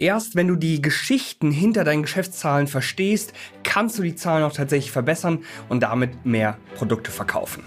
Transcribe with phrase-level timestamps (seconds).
[0.00, 4.90] Erst wenn du die Geschichten hinter deinen Geschäftszahlen verstehst, kannst du die Zahlen auch tatsächlich
[4.90, 7.62] verbessern und damit mehr Produkte verkaufen.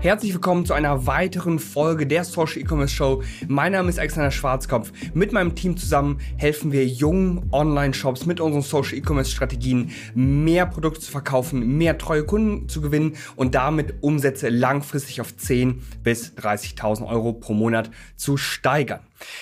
[0.00, 3.22] Herzlich willkommen zu einer weiteren Folge der Social E-Commerce Show.
[3.48, 4.92] Mein Name ist Alexander Schwarzkopf.
[5.12, 11.00] Mit meinem Team zusammen helfen wir jungen Online-Shops mit unseren Social E-Commerce Strategien mehr Produkte
[11.00, 17.04] zu verkaufen, mehr treue Kunden zu gewinnen und damit Umsätze langfristig auf 10 bis 30.000
[17.04, 19.00] Euro pro Monat zu steigern.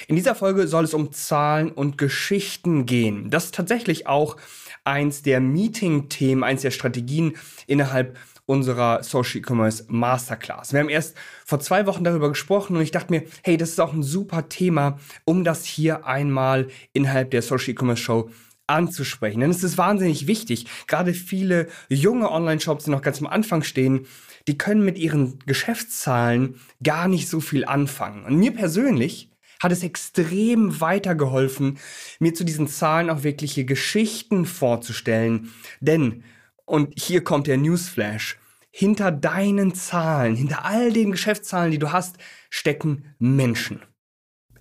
[0.09, 3.29] In dieser Folge soll es um Zahlen und Geschichten gehen.
[3.29, 4.39] Das ist tatsächlich auch
[4.85, 7.35] eins der Meeting-Themen, eins der Strategien
[7.67, 10.73] innerhalb unserer Social E-Commerce Masterclass.
[10.73, 13.81] Wir haben erst vor zwei Wochen darüber gesprochen und ich dachte mir, hey, das ist
[13.81, 18.31] auch ein super Thema, um das hier einmal innerhalb der Social E-Commerce Show
[18.67, 19.41] anzusprechen.
[19.41, 20.67] Denn es ist wahnsinnig wichtig.
[20.87, 24.07] Gerade viele junge Online-Shops, die noch ganz am Anfang stehen,
[24.49, 28.25] die können mit ihren Geschäftszahlen gar nicht so viel anfangen.
[28.25, 31.79] Und mir persönlich hat es extrem weitergeholfen,
[32.21, 35.53] mir zu diesen Zahlen auch wirkliche Geschichten vorzustellen.
[35.81, 36.23] Denn
[36.67, 38.39] und hier kommt der Newsflash.
[38.71, 42.17] Hinter deinen Zahlen, hinter all den Geschäftszahlen, die du hast,
[42.51, 43.81] stecken Menschen.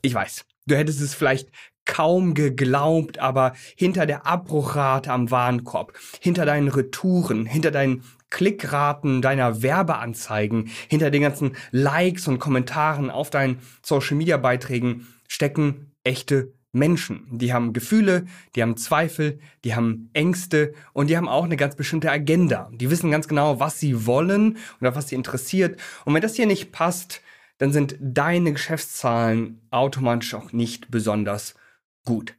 [0.02, 1.50] Ich weiß, du hättest es vielleicht
[1.84, 9.62] kaum geglaubt, aber hinter der Abbruchrate am Warenkorb, hinter deinen Retouren, hinter deinen Klickraten deiner
[9.62, 17.26] Werbeanzeigen, hinter den ganzen Likes und Kommentaren auf deinen Social Media Beiträgen stecken echte Menschen.
[17.32, 21.76] Die haben Gefühle, die haben Zweifel, die haben Ängste und die haben auch eine ganz
[21.76, 22.70] bestimmte Agenda.
[22.74, 25.80] Die wissen ganz genau, was sie wollen oder was sie interessiert.
[26.04, 27.22] Und wenn das hier nicht passt,
[27.58, 31.56] dann sind deine Geschäftszahlen automatisch auch nicht besonders
[32.04, 32.36] gut.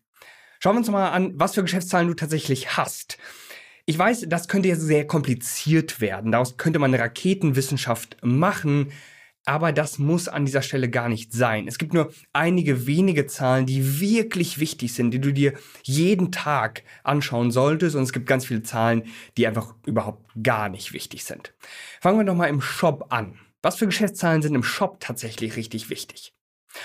[0.61, 3.19] Schauen wir uns mal an, was für Geschäftszahlen du tatsächlich hast.
[3.87, 6.33] Ich weiß, das könnte jetzt sehr kompliziert werden.
[6.33, 8.93] Daraus könnte man eine Raketenwissenschaft machen.
[9.47, 11.69] Aber das muss an dieser Stelle gar nicht sein.
[11.69, 16.83] Es gibt nur einige wenige Zahlen, die wirklich wichtig sind, die du dir jeden Tag
[17.05, 17.95] anschauen solltest.
[17.95, 19.05] Und es gibt ganz viele Zahlen,
[19.37, 21.55] die einfach überhaupt gar nicht wichtig sind.
[22.01, 23.39] Fangen wir doch mal im Shop an.
[23.63, 26.35] Was für Geschäftszahlen sind im Shop tatsächlich richtig wichtig?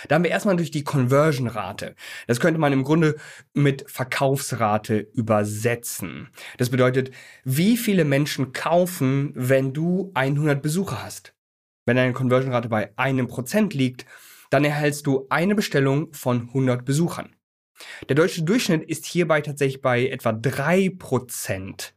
[0.08, 1.96] Da haben wir erstmal durch die Conversion-Rate.
[2.28, 3.16] Das könnte man im Grunde
[3.54, 6.30] mit Verkaufsrate übersetzen.
[6.58, 7.12] Das bedeutet,
[7.44, 11.34] wie viele Menschen kaufen, wenn du 100 Besucher hast?
[11.92, 14.06] Wenn deine Conversion-Rate bei einem Prozent liegt,
[14.50, 17.36] dann erhältst du eine Bestellung von 100 Besuchern.
[18.08, 21.94] Der deutsche Durchschnitt ist hierbei tatsächlich bei etwa drei Prozent.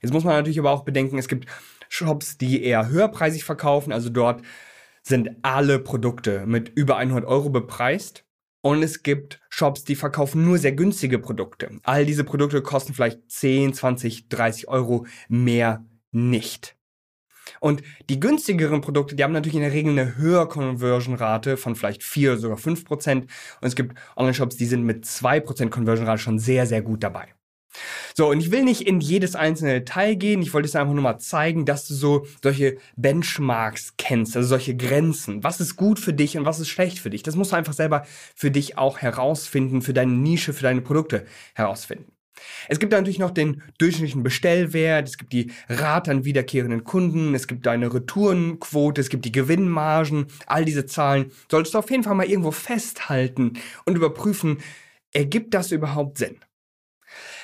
[0.00, 1.48] Jetzt muss man natürlich aber auch bedenken, es gibt
[1.88, 4.42] Shops, die eher höherpreisig verkaufen, also dort
[5.02, 8.24] sind alle Produkte mit über 100 Euro bepreist.
[8.60, 11.80] Und es gibt Shops, die verkaufen nur sehr günstige Produkte.
[11.82, 16.76] All diese Produkte kosten vielleicht 10, 20, 30 Euro mehr nicht.
[17.62, 22.02] Und die günstigeren Produkte, die haben natürlich in der Regel eine höhere Conversion-Rate von vielleicht
[22.02, 23.26] 4 oder sogar 5 Prozent.
[23.60, 27.28] Und es gibt Online-Shops, die sind mit 2 Prozent Conversion-Rate schon sehr, sehr gut dabei.
[28.16, 30.42] So, und ich will nicht in jedes einzelne Detail gehen.
[30.42, 34.76] Ich wollte es einfach nur mal zeigen, dass du so solche Benchmarks kennst, also solche
[34.76, 35.44] Grenzen.
[35.44, 37.22] Was ist gut für dich und was ist schlecht für dich?
[37.22, 41.26] Das musst du einfach selber für dich auch herausfinden, für deine Nische, für deine Produkte
[41.54, 42.11] herausfinden.
[42.68, 47.46] Es gibt natürlich noch den durchschnittlichen Bestellwert, es gibt die Rate an wiederkehrenden Kunden, es
[47.46, 52.14] gibt deine Retourenquote, es gibt die Gewinnmargen, all diese Zahlen solltest du auf jeden Fall
[52.14, 53.54] mal irgendwo festhalten
[53.84, 54.58] und überprüfen,
[55.12, 56.40] ergibt das überhaupt Sinn?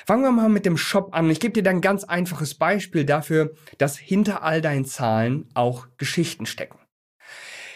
[0.05, 1.29] Fangen wir mal mit dem Shop an.
[1.29, 5.87] Ich gebe dir da ein ganz einfaches Beispiel dafür, dass hinter all deinen Zahlen auch
[5.97, 6.79] Geschichten stecken.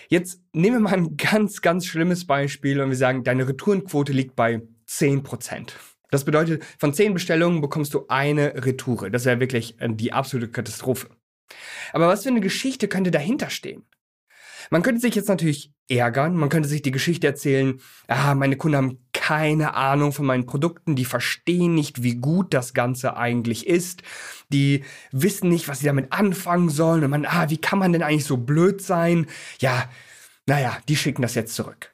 [0.08, 4.36] Jetzt nehmen wir mal ein ganz, ganz schlimmes Beispiel und wir sagen, deine Retourenquote liegt
[4.36, 5.74] bei 10%.
[6.14, 9.10] Das bedeutet, von zehn Bestellungen bekommst du eine Retoure.
[9.10, 11.10] Das wäre wirklich äh, die absolute Katastrophe.
[11.92, 13.84] Aber was für eine Geschichte könnte dahinter stehen?
[14.70, 18.78] Man könnte sich jetzt natürlich ärgern, man könnte sich die Geschichte erzählen, ah, meine Kunden
[18.78, 24.04] haben keine Ahnung von meinen Produkten, die verstehen nicht, wie gut das Ganze eigentlich ist,
[24.50, 28.04] die wissen nicht, was sie damit anfangen sollen und man, ah, wie kann man denn
[28.04, 29.26] eigentlich so blöd sein?
[29.60, 29.90] Ja,
[30.46, 31.93] naja, die schicken das jetzt zurück.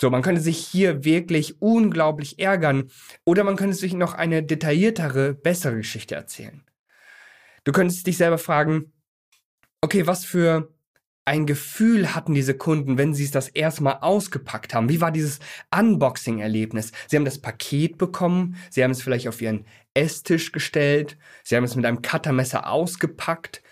[0.00, 2.90] So, man könnte sich hier wirklich unglaublich ärgern
[3.24, 6.62] oder man könnte sich noch eine detailliertere, bessere Geschichte erzählen.
[7.62, 8.92] Du könntest dich selber fragen,
[9.80, 10.74] okay, was für
[11.24, 14.88] ein Gefühl hatten diese Kunden, wenn sie es das erste Mal ausgepackt haben?
[14.88, 15.38] Wie war dieses
[15.74, 16.92] Unboxing-Erlebnis?
[17.08, 19.64] Sie haben das Paket bekommen, sie haben es vielleicht auf ihren
[19.94, 23.62] Esstisch gestellt, sie haben es mit einem Cuttermesser ausgepackt.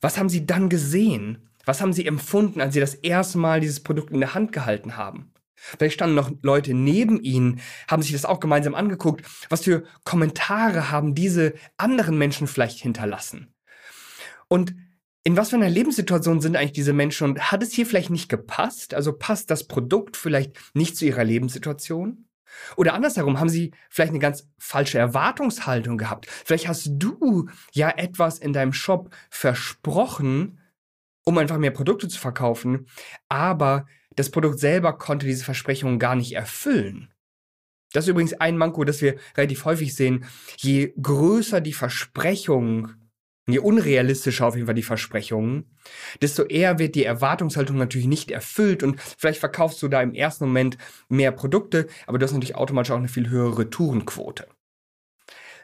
[0.00, 1.48] Was haben sie dann gesehen?
[1.64, 4.96] Was haben sie empfunden, als sie das erste Mal dieses Produkt in der Hand gehalten
[4.96, 5.32] haben?
[5.58, 9.24] Vielleicht standen noch Leute neben ihnen, haben sich das auch gemeinsam angeguckt.
[9.48, 13.52] Was für Kommentare haben diese anderen Menschen vielleicht hinterlassen?
[14.48, 14.74] Und
[15.24, 18.28] in was für einer Lebenssituation sind eigentlich diese Menschen und hat es hier vielleicht nicht
[18.28, 18.94] gepasst?
[18.94, 22.24] Also passt das Produkt vielleicht nicht zu ihrer Lebenssituation?
[22.76, 26.26] Oder andersherum, haben sie vielleicht eine ganz falsche Erwartungshaltung gehabt?
[26.26, 30.60] Vielleicht hast du ja etwas in deinem Shop versprochen,
[31.24, 32.86] um einfach mehr Produkte zu verkaufen,
[33.28, 33.86] aber
[34.18, 37.12] das Produkt selber konnte diese Versprechungen gar nicht erfüllen.
[37.92, 40.24] Das ist übrigens ein Manko, das wir relativ häufig sehen.
[40.58, 42.88] Je größer die Versprechung,
[43.46, 45.70] je unrealistischer auf jeden Fall die Versprechungen,
[46.20, 50.46] desto eher wird die Erwartungshaltung natürlich nicht erfüllt und vielleicht verkaufst du da im ersten
[50.46, 50.76] Moment
[51.08, 54.48] mehr Produkte, aber du hast natürlich automatisch auch eine viel höhere Retourenquote.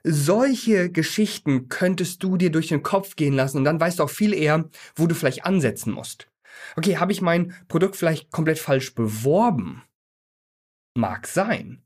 [0.04, 4.10] Solche Geschichten könntest du dir durch den Kopf gehen lassen und dann weißt du auch
[4.10, 6.28] viel eher, wo du vielleicht ansetzen musst.
[6.76, 9.82] Okay, habe ich mein Produkt vielleicht komplett falsch beworben?
[10.94, 11.82] Mag sein.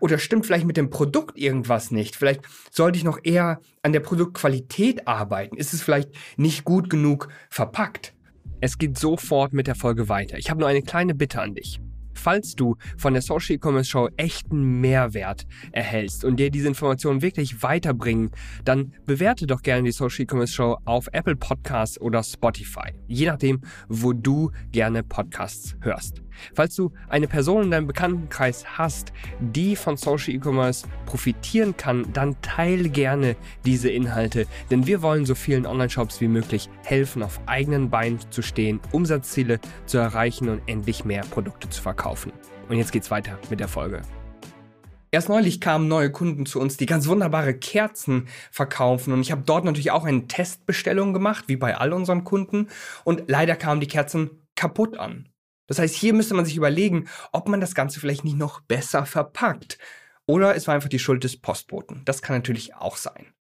[0.00, 2.16] Oder stimmt vielleicht mit dem Produkt irgendwas nicht?
[2.16, 5.56] Vielleicht sollte ich noch eher an der Produktqualität arbeiten.
[5.56, 8.14] Ist es vielleicht nicht gut genug verpackt?
[8.60, 10.36] Es geht sofort mit der Folge weiter.
[10.38, 11.80] Ich habe nur eine kleine Bitte an dich.
[12.20, 17.62] Falls du von der Social E-Commerce Show echten Mehrwert erhältst und dir diese Informationen wirklich
[17.62, 18.30] weiterbringen,
[18.62, 23.62] dann bewerte doch gerne die Social E-Commerce Show auf Apple Podcasts oder Spotify, je nachdem,
[23.88, 26.22] wo du gerne Podcasts hörst.
[26.54, 32.40] Falls du eine Person in deinem Bekanntenkreis hast, die von Social E-Commerce profitieren kann, dann
[32.42, 37.90] teile gerne diese Inhalte, denn wir wollen so vielen Online-Shops wie möglich helfen, auf eigenen
[37.90, 42.32] Beinen zu stehen, Umsatzziele zu erreichen und endlich mehr Produkte zu verkaufen.
[42.68, 44.02] Und jetzt geht's weiter mit der Folge.
[45.12, 49.12] Erst neulich kamen neue Kunden zu uns, die ganz wunderbare Kerzen verkaufen.
[49.12, 52.68] Und ich habe dort natürlich auch eine Testbestellung gemacht, wie bei all unseren Kunden.
[53.02, 55.29] Und leider kamen die Kerzen kaputt an.
[55.70, 59.06] Das heißt, hier müsste man sich überlegen, ob man das Ganze vielleicht nicht noch besser
[59.06, 59.78] verpackt.
[60.26, 62.02] Oder es war einfach die Schuld des Postboten.
[62.04, 63.32] Das kann natürlich auch sein.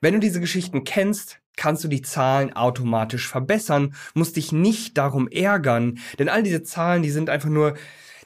[0.00, 5.26] Wenn du diese Geschichten kennst, kannst du die Zahlen automatisch verbessern, musst dich nicht darum
[5.26, 7.74] ärgern, denn all diese Zahlen, die sind einfach nur,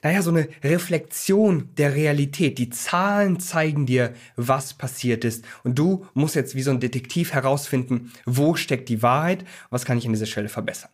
[0.02, 2.58] naja, so eine Reflexion der Realität.
[2.58, 7.32] Die Zahlen zeigen dir, was passiert ist und du musst jetzt wie so ein Detektiv
[7.32, 10.90] herausfinden, wo steckt die Wahrheit, was kann ich an dieser Stelle verbessern.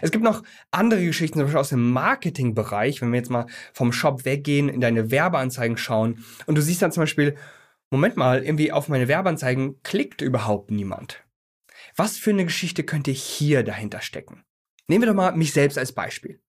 [0.00, 3.92] Es gibt noch andere Geschichten, zum Beispiel aus dem Marketingbereich, wenn wir jetzt mal vom
[3.92, 7.36] Shop weggehen, in deine Werbeanzeigen schauen und du siehst dann zum Beispiel,
[7.90, 11.22] Moment mal, irgendwie auf meine Werbeanzeigen klickt überhaupt niemand.
[11.96, 14.44] Was für eine Geschichte könnte hier dahinter stecken?
[14.88, 16.40] Nehmen wir doch mal mich selbst als Beispiel.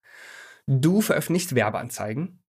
[0.66, 2.42] Du veröffentlichst Werbeanzeigen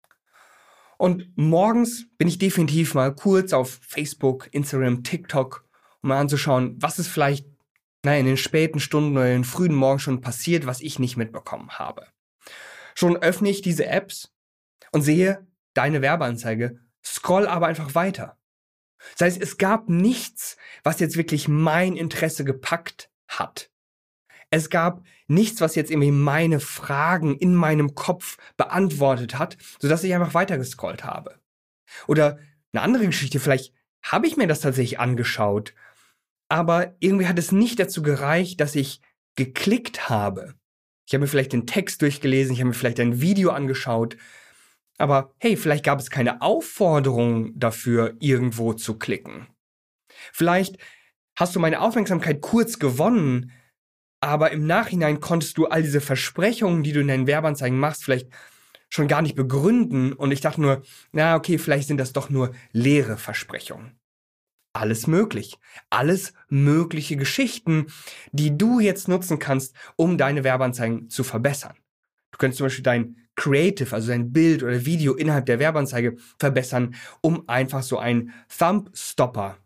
[0.97, 5.67] und morgens bin ich definitiv mal kurz auf Facebook, Instagram, TikTok,
[6.01, 7.47] um mal anzuschauen, was ist vielleicht
[8.06, 11.18] naja, in den späten Stunden oder in den frühen Morgen schon passiert, was ich nicht
[11.18, 12.07] mitbekommen habe.
[12.96, 14.31] Schon öffne ich diese Apps
[14.92, 18.38] und sehe deine Werbeanzeige, scroll aber einfach weiter.
[19.18, 23.69] Das heißt, es gab nichts, was jetzt wirklich mein Interesse gepackt hat.
[24.50, 30.13] Es gab nichts, was jetzt irgendwie meine Fragen in meinem Kopf beantwortet hat, sodass ich
[30.13, 31.40] einfach weitergescrollt habe.
[32.07, 32.40] Oder
[32.72, 35.74] eine andere Geschichte, vielleicht habe ich mir das tatsächlich angeschaut
[36.50, 39.01] aber irgendwie hat es nicht dazu gereicht, dass ich
[39.36, 40.56] geklickt habe.
[41.07, 44.18] Ich habe mir vielleicht den Text durchgelesen, ich habe mir vielleicht ein Video angeschaut,
[44.97, 49.47] aber hey, vielleicht gab es keine Aufforderung dafür, irgendwo zu klicken.
[50.31, 50.77] Vielleicht
[51.36, 53.51] hast du meine Aufmerksamkeit kurz gewonnen,
[54.21, 58.30] aber im Nachhinein konntest du all diese Versprechungen, die du in deinen Werbeanzeigen machst, vielleicht
[58.90, 62.54] schon gar nicht begründen und ich dachte nur, na okay, vielleicht sind das doch nur
[62.71, 63.99] leere Versprechungen
[64.75, 65.57] alles möglich.
[65.89, 67.87] Alles mögliche Geschichten,
[68.31, 71.75] die du jetzt nutzen kannst, um deine Werbeanzeigen zu verbessern.
[72.31, 76.95] Du könntest zum Beispiel dein Creative, also dein Bild oder Video innerhalb der Werbeanzeige verbessern,
[77.21, 79.57] um einfach so einen Thumb-Stopper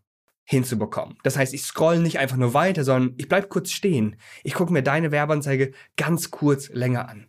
[0.44, 1.18] hinzubekommen.
[1.24, 4.16] Das heißt, ich scroll nicht einfach nur weiter, sondern ich bleib kurz stehen.
[4.44, 7.28] Ich gucke mir deine Werbeanzeige ganz kurz länger an.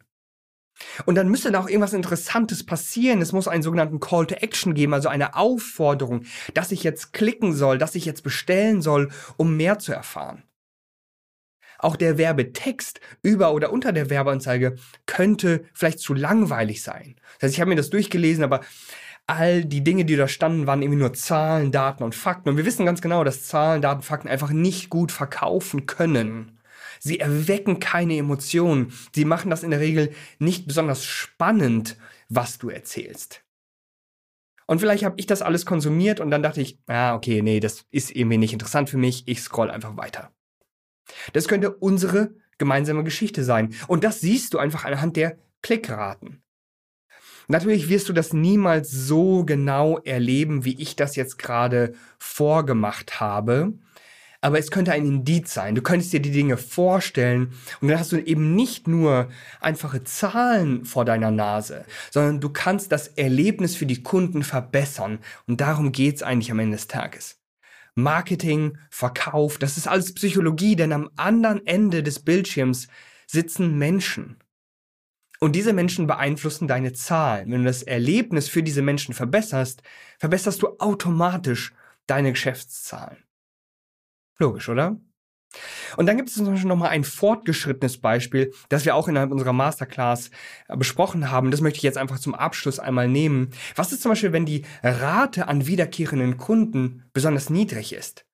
[1.07, 3.21] Und dann müsste da auch irgendwas Interessantes passieren.
[3.21, 7.53] Es muss einen sogenannten Call to Action geben, also eine Aufforderung, dass ich jetzt klicken
[7.53, 10.43] soll, dass ich jetzt bestellen soll, um mehr zu erfahren.
[11.79, 17.17] Auch der Werbetext über oder unter der Werbeanzeige könnte vielleicht zu langweilig sein.
[17.39, 18.61] Das heißt, ich habe mir das durchgelesen, aber
[19.27, 22.51] all die Dinge, die da standen, waren irgendwie nur Zahlen, Daten und Fakten.
[22.51, 26.60] Und wir wissen ganz genau, dass Zahlen, Daten, Fakten einfach nicht gut verkaufen können.
[27.03, 28.93] Sie erwecken keine Emotionen.
[29.15, 31.97] Sie machen das in der Regel nicht besonders spannend,
[32.29, 33.43] was du erzählst.
[34.67, 37.87] Und vielleicht habe ich das alles konsumiert und dann dachte ich, ah, okay, nee, das
[37.91, 39.27] ist irgendwie nicht interessant für mich.
[39.27, 40.31] Ich scroll einfach weiter.
[41.33, 43.75] Das könnte unsere gemeinsame Geschichte sein.
[43.89, 46.43] Und das siehst du einfach anhand der Klickraten.
[47.49, 53.73] Natürlich wirst du das niemals so genau erleben, wie ich das jetzt gerade vorgemacht habe.
[54.41, 55.75] Aber es könnte ein Indiz sein.
[55.75, 59.29] Du könntest dir die Dinge vorstellen und dann hast du eben nicht nur
[59.61, 65.19] einfache Zahlen vor deiner Nase, sondern du kannst das Erlebnis für die Kunden verbessern.
[65.47, 67.39] Und darum geht es eigentlich am Ende des Tages.
[67.95, 72.89] Marketing, Verkauf, das ist alles Psychologie, denn am anderen Ende des Bildschirms
[73.27, 74.39] sitzen Menschen.
[75.41, 77.51] Und diese Menschen beeinflussen deine Zahlen.
[77.51, 79.83] Wenn du das Erlebnis für diese Menschen verbesserst,
[80.19, 81.73] verbesserst du automatisch
[82.07, 83.17] deine Geschäftszahlen.
[84.41, 84.97] Logisch, oder?
[85.97, 89.53] Und dann gibt es zum Beispiel nochmal ein fortgeschrittenes Beispiel, das wir auch innerhalb unserer
[89.53, 90.31] Masterclass
[90.69, 91.51] äh, besprochen haben.
[91.51, 93.51] Das möchte ich jetzt einfach zum Abschluss einmal nehmen.
[93.75, 98.25] Was ist zum Beispiel, wenn die Rate an wiederkehrenden Kunden besonders niedrig ist?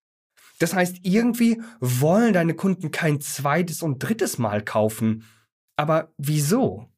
[0.58, 5.24] Das heißt, irgendwie wollen deine Kunden kein zweites und drittes Mal kaufen.
[5.76, 6.88] Aber wieso?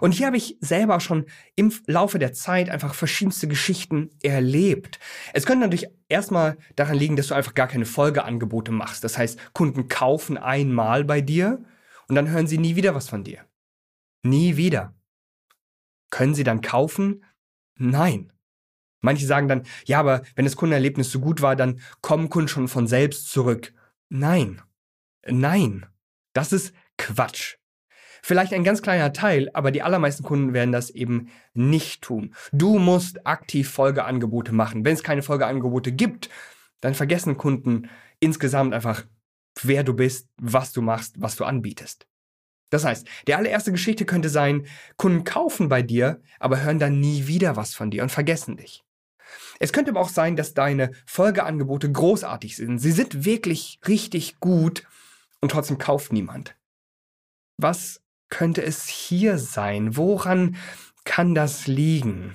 [0.00, 1.26] Und hier habe ich selber schon
[1.56, 4.98] im Laufe der Zeit einfach verschiedenste Geschichten erlebt.
[5.32, 9.04] Es könnte natürlich erstmal daran liegen, dass du einfach gar keine Folgeangebote machst.
[9.04, 11.64] Das heißt, Kunden kaufen einmal bei dir
[12.08, 13.44] und dann hören sie nie wieder was von dir.
[14.22, 14.94] Nie wieder.
[16.10, 17.24] Können sie dann kaufen?
[17.76, 18.32] Nein.
[19.00, 22.68] Manche sagen dann, ja, aber wenn das Kundenerlebnis so gut war, dann kommen Kunden schon
[22.68, 23.74] von selbst zurück.
[24.08, 24.62] Nein.
[25.26, 25.86] Nein.
[26.32, 27.56] Das ist Quatsch.
[28.26, 32.34] Vielleicht ein ganz kleiner Teil, aber die allermeisten Kunden werden das eben nicht tun.
[32.52, 34.82] Du musst aktiv Folgeangebote machen.
[34.82, 36.30] Wenn es keine Folgeangebote gibt,
[36.80, 37.90] dann vergessen Kunden
[38.20, 39.04] insgesamt einfach,
[39.60, 42.06] wer du bist, was du machst, was du anbietest.
[42.70, 44.66] Das heißt, die allererste Geschichte könnte sein,
[44.96, 48.84] Kunden kaufen bei dir, aber hören dann nie wieder was von dir und vergessen dich.
[49.60, 52.78] Es könnte aber auch sein, dass deine Folgeangebote großartig sind.
[52.78, 54.86] Sie sind wirklich richtig gut
[55.42, 56.56] und trotzdem kauft niemand.
[57.58, 58.00] Was
[58.30, 59.96] könnte es hier sein?
[59.96, 60.56] Woran
[61.04, 62.34] kann das liegen?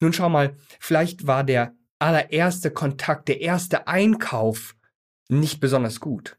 [0.00, 4.76] Nun schau mal, vielleicht war der allererste Kontakt, der erste Einkauf
[5.28, 6.38] nicht besonders gut.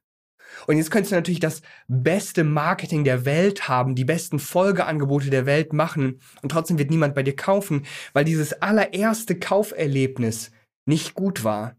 [0.67, 5.45] Und jetzt könntest du natürlich das beste Marketing der Welt haben, die besten Folgeangebote der
[5.45, 10.51] Welt machen und trotzdem wird niemand bei dir kaufen, weil dieses allererste Kauferlebnis
[10.85, 11.75] nicht gut war.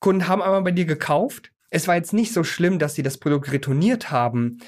[0.00, 1.53] Kunden haben einmal bei dir gekauft.
[1.74, 4.58] Es war jetzt nicht so schlimm, dass sie das Produkt retourniert haben,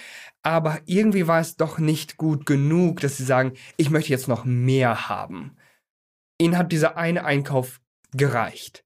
[0.42, 4.44] aber irgendwie war es doch nicht gut genug, dass sie sagen, ich möchte jetzt noch
[4.44, 5.56] mehr haben.
[6.40, 8.84] Ihnen hat dieser eine Einkauf gereicht.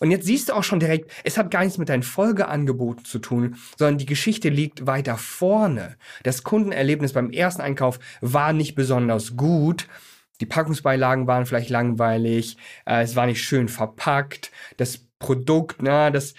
[0.00, 3.18] Und jetzt siehst du auch schon direkt, es hat gar nichts mit deinen Folgeangeboten zu
[3.18, 5.98] tun, sondern die Geschichte liegt weiter vorne.
[6.22, 9.86] Das Kundenerlebnis beim ersten Einkauf war nicht besonders gut.
[10.40, 16.34] Die Packungsbeilagen waren vielleicht langweilig, äh, es war nicht schön verpackt, das Produkt, na, das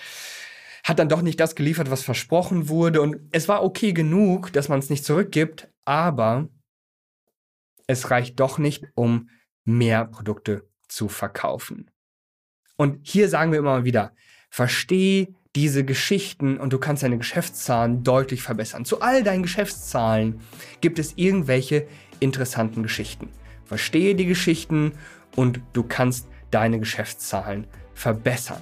[0.85, 3.01] hat dann doch nicht das geliefert, was versprochen wurde.
[3.01, 6.47] Und es war okay genug, dass man es nicht zurückgibt, aber
[7.87, 9.29] es reicht doch nicht, um
[9.63, 11.89] mehr Produkte zu verkaufen.
[12.77, 14.13] Und hier sagen wir immer wieder,
[14.51, 18.85] versteh diese Geschichten und du kannst deine Geschäftszahlen deutlich verbessern.
[18.85, 20.39] Zu all deinen Geschäftszahlen
[20.81, 21.87] gibt es irgendwelche
[22.19, 23.29] interessanten Geschichten.
[23.63, 24.91] Verstehe die Geschichten
[25.35, 27.65] und du kannst deine Geschäftszahlen
[27.95, 28.61] verbessern.